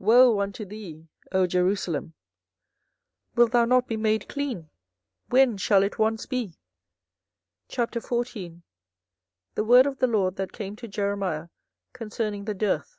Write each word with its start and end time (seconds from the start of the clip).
Woe 0.00 0.40
unto 0.40 0.64
thee, 0.64 1.06
O 1.30 1.46
Jerusalem! 1.46 2.14
wilt 3.36 3.52
thou 3.52 3.64
not 3.64 3.86
be 3.86 3.96
made 3.96 4.28
clean? 4.28 4.70
when 5.28 5.56
shall 5.56 5.84
it 5.84 6.00
once 6.00 6.26
be? 6.26 6.56
24:014:001 7.68 8.62
The 9.54 9.62
word 9.64 9.86
of 9.86 10.00
the 10.00 10.08
LORD 10.08 10.34
that 10.34 10.50
came 10.50 10.74
to 10.74 10.88
Jeremiah 10.88 11.46
concerning 11.92 12.44
the 12.46 12.54
dearth. 12.54 12.98